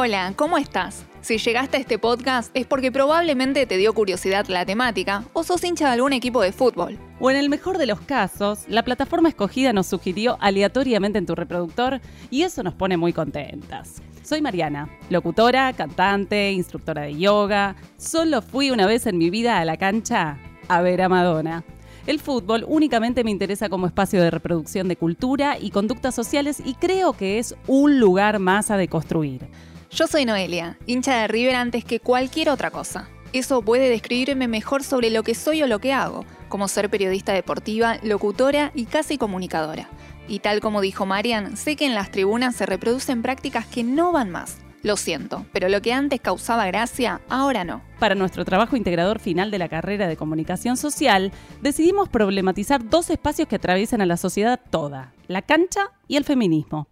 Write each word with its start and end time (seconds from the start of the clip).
Hola, 0.00 0.32
¿cómo 0.36 0.58
estás? 0.58 1.04
Si 1.22 1.38
llegaste 1.38 1.76
a 1.76 1.80
este 1.80 1.98
podcast 1.98 2.56
es 2.56 2.68
porque 2.68 2.92
probablemente 2.92 3.66
te 3.66 3.76
dio 3.76 3.92
curiosidad 3.92 4.46
la 4.46 4.64
temática 4.64 5.24
o 5.32 5.42
sos 5.42 5.64
hincha 5.64 5.86
de 5.86 5.94
algún 5.94 6.12
equipo 6.12 6.40
de 6.40 6.52
fútbol. 6.52 6.96
O 7.18 7.32
en 7.32 7.36
el 7.36 7.48
mejor 7.48 7.78
de 7.78 7.86
los 7.86 8.00
casos, 8.02 8.60
la 8.68 8.84
plataforma 8.84 9.28
escogida 9.28 9.72
nos 9.72 9.88
sugirió 9.88 10.38
aleatoriamente 10.40 11.18
en 11.18 11.26
tu 11.26 11.34
reproductor 11.34 12.00
y 12.30 12.42
eso 12.42 12.62
nos 12.62 12.74
pone 12.74 12.96
muy 12.96 13.12
contentas. 13.12 14.00
Soy 14.22 14.40
Mariana, 14.40 14.88
locutora, 15.10 15.72
cantante, 15.72 16.52
instructora 16.52 17.02
de 17.02 17.16
yoga. 17.16 17.74
Solo 17.96 18.40
fui 18.40 18.70
una 18.70 18.86
vez 18.86 19.04
en 19.06 19.18
mi 19.18 19.30
vida 19.30 19.58
a 19.58 19.64
la 19.64 19.78
cancha 19.78 20.38
a 20.68 20.80
ver 20.80 21.02
a 21.02 21.08
Madonna. 21.08 21.64
El 22.06 22.20
fútbol 22.20 22.64
únicamente 22.68 23.24
me 23.24 23.32
interesa 23.32 23.68
como 23.68 23.88
espacio 23.88 24.22
de 24.22 24.30
reproducción 24.30 24.86
de 24.86 24.94
cultura 24.94 25.58
y 25.58 25.72
conductas 25.72 26.14
sociales 26.14 26.62
y 26.64 26.74
creo 26.74 27.14
que 27.14 27.40
es 27.40 27.56
un 27.66 27.98
lugar 27.98 28.38
más 28.38 28.70
a 28.70 28.76
deconstruir. 28.76 29.48
Yo 29.90 30.06
soy 30.06 30.26
Noelia, 30.26 30.76
hincha 30.86 31.22
de 31.22 31.28
River 31.28 31.54
antes 31.54 31.82
que 31.84 31.98
cualquier 31.98 32.50
otra 32.50 32.70
cosa. 32.70 33.08
Eso 33.32 33.62
puede 33.62 33.88
describirme 33.88 34.46
mejor 34.46 34.82
sobre 34.82 35.10
lo 35.10 35.22
que 35.22 35.34
soy 35.34 35.62
o 35.62 35.66
lo 35.66 35.78
que 35.78 35.94
hago, 35.94 36.26
como 36.48 36.68
ser 36.68 36.90
periodista 36.90 37.32
deportiva, 37.32 37.98
locutora 38.02 38.70
y 38.74 38.84
casi 38.84 39.16
comunicadora. 39.16 39.88
Y 40.28 40.40
tal 40.40 40.60
como 40.60 40.82
dijo 40.82 41.06
Marian, 41.06 41.56
sé 41.56 41.74
que 41.74 41.86
en 41.86 41.94
las 41.94 42.10
tribunas 42.10 42.54
se 42.54 42.66
reproducen 42.66 43.22
prácticas 43.22 43.66
que 43.66 43.82
no 43.82 44.12
van 44.12 44.30
más. 44.30 44.58
Lo 44.82 44.96
siento, 44.96 45.46
pero 45.52 45.68
lo 45.70 45.80
que 45.80 45.92
antes 45.92 46.20
causaba 46.20 46.66
gracia, 46.66 47.20
ahora 47.28 47.64
no. 47.64 47.82
Para 47.98 48.14
nuestro 48.14 48.44
trabajo 48.44 48.76
integrador 48.76 49.18
final 49.18 49.50
de 49.50 49.58
la 49.58 49.68
carrera 49.68 50.06
de 50.06 50.16
comunicación 50.16 50.76
social, 50.76 51.32
decidimos 51.62 52.10
problematizar 52.10 52.88
dos 52.88 53.08
espacios 53.10 53.48
que 53.48 53.56
atraviesan 53.56 54.02
a 54.02 54.06
la 54.06 54.18
sociedad 54.18 54.60
toda, 54.70 55.14
la 55.26 55.42
cancha 55.42 55.90
y 56.06 56.16
el 56.16 56.24
feminismo. 56.24 56.88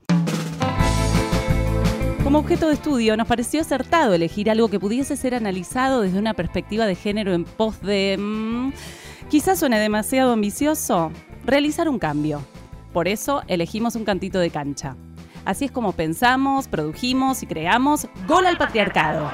Como 2.26 2.40
objeto 2.40 2.66
de 2.66 2.74
estudio, 2.74 3.16
nos 3.16 3.28
pareció 3.28 3.60
acertado 3.60 4.12
elegir 4.12 4.50
algo 4.50 4.66
que 4.66 4.80
pudiese 4.80 5.16
ser 5.16 5.37
analizado 5.37 6.01
desde 6.01 6.18
una 6.18 6.34
perspectiva 6.34 6.84
de 6.84 6.96
género 6.96 7.32
en 7.32 7.45
pos 7.45 7.80
de... 7.82 8.16
Mm, 8.18 8.73
quizás 9.30 9.60
suene 9.60 9.78
demasiado 9.78 10.32
ambicioso, 10.32 11.12
realizar 11.45 11.88
un 11.88 12.01
cambio. 12.01 12.42
Por 12.92 13.06
eso 13.06 13.45
elegimos 13.46 13.95
un 13.95 14.04
cantito 14.04 14.40
de 14.40 14.51
cancha. 14.51 14.96
Así 15.45 15.66
es 15.66 15.70
como 15.70 15.92
pensamos, 15.92 16.66
produjimos 16.66 17.45
y 17.45 17.46
creamos 17.46 18.09
Gol 18.26 18.46
al 18.46 18.58
Patriarcado. 18.58 19.30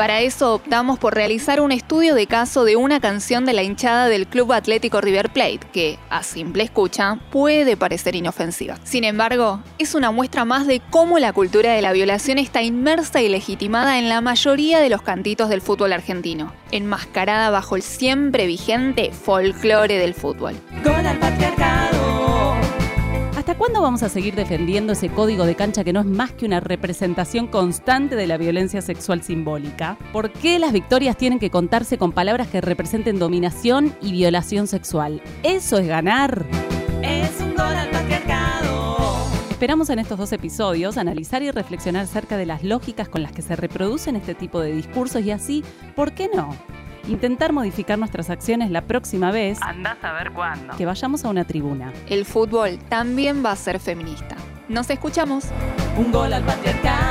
Para 0.00 0.20
eso 0.20 0.54
optamos 0.54 0.98
por 0.98 1.14
realizar 1.14 1.60
un 1.60 1.72
estudio 1.72 2.14
de 2.14 2.26
caso 2.26 2.64
de 2.64 2.74
una 2.74 3.00
canción 3.00 3.44
de 3.44 3.52
la 3.52 3.62
hinchada 3.62 4.08
del 4.08 4.26
Club 4.26 4.54
Atlético 4.54 5.02
River 5.02 5.28
Plate, 5.28 5.60
que, 5.74 5.98
a 6.08 6.22
simple 6.22 6.62
escucha, 6.62 7.18
puede 7.30 7.76
parecer 7.76 8.16
inofensiva. 8.16 8.78
Sin 8.82 9.04
embargo, 9.04 9.60
es 9.76 9.94
una 9.94 10.10
muestra 10.10 10.46
más 10.46 10.66
de 10.66 10.80
cómo 10.88 11.18
la 11.18 11.34
cultura 11.34 11.74
de 11.74 11.82
la 11.82 11.92
violación 11.92 12.38
está 12.38 12.62
inmersa 12.62 13.20
y 13.20 13.28
legitimada 13.28 13.98
en 13.98 14.08
la 14.08 14.22
mayoría 14.22 14.80
de 14.80 14.88
los 14.88 15.02
cantitos 15.02 15.50
del 15.50 15.60
fútbol 15.60 15.92
argentino, 15.92 16.54
enmascarada 16.70 17.50
bajo 17.50 17.76
el 17.76 17.82
siempre 17.82 18.46
vigente 18.46 19.12
folclore 19.12 19.98
del 19.98 20.14
fútbol. 20.14 20.54
Patriarcado. 20.82 21.99
¿Hasta 23.70 23.78
cuándo 23.78 23.86
vamos 23.86 24.02
a 24.02 24.08
seguir 24.08 24.34
defendiendo 24.34 24.94
ese 24.94 25.10
código 25.10 25.46
de 25.46 25.54
cancha 25.54 25.84
que 25.84 25.92
no 25.92 26.00
es 26.00 26.06
más 26.06 26.32
que 26.32 26.44
una 26.44 26.58
representación 26.58 27.46
constante 27.46 28.16
de 28.16 28.26
la 28.26 28.36
violencia 28.36 28.82
sexual 28.82 29.22
simbólica? 29.22 29.96
¿Por 30.12 30.32
qué 30.32 30.58
las 30.58 30.72
victorias 30.72 31.16
tienen 31.16 31.38
que 31.38 31.50
contarse 31.50 31.96
con 31.96 32.10
palabras 32.10 32.48
que 32.48 32.60
representen 32.60 33.20
dominación 33.20 33.94
y 34.02 34.10
violación 34.10 34.66
sexual? 34.66 35.22
¿Eso 35.44 35.78
es 35.78 35.86
ganar? 35.86 36.46
Es 37.04 37.40
un 37.40 37.54
gol 37.54 37.60
al 37.60 37.88
patriarcado. 37.90 38.96
Esperamos 39.50 39.88
en 39.90 40.00
estos 40.00 40.18
dos 40.18 40.32
episodios 40.32 40.96
analizar 40.96 41.40
y 41.44 41.52
reflexionar 41.52 42.02
acerca 42.02 42.36
de 42.36 42.46
las 42.46 42.64
lógicas 42.64 43.08
con 43.08 43.22
las 43.22 43.30
que 43.30 43.42
se 43.42 43.54
reproducen 43.54 44.16
este 44.16 44.34
tipo 44.34 44.60
de 44.60 44.72
discursos 44.72 45.22
y 45.22 45.30
así, 45.30 45.62
¿por 45.94 46.10
qué 46.10 46.28
no? 46.34 46.56
Intentar 47.08 47.52
modificar 47.52 47.98
nuestras 47.98 48.30
acciones 48.30 48.70
la 48.70 48.82
próxima 48.82 49.30
vez. 49.30 49.58
Andás 49.62 50.02
a 50.02 50.12
ver 50.12 50.32
cuándo. 50.32 50.76
Que 50.76 50.86
vayamos 50.86 51.24
a 51.24 51.28
una 51.28 51.44
tribuna. 51.44 51.92
El 52.08 52.24
fútbol 52.24 52.78
también 52.88 53.44
va 53.44 53.52
a 53.52 53.56
ser 53.56 53.80
feminista. 53.80 54.36
Nos 54.68 54.88
escuchamos. 54.90 55.46
Un 55.96 56.12
gol 56.12 56.32
al 56.32 56.44
patriarcado. 56.44 57.09